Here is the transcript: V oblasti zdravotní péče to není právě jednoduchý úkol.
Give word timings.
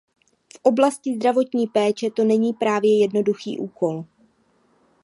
V 0.53 0.59
oblasti 0.63 1.15
zdravotní 1.15 1.67
péče 1.67 2.09
to 2.11 2.23
není 2.23 2.53
právě 2.53 2.99
jednoduchý 3.01 3.59
úkol. 3.59 4.05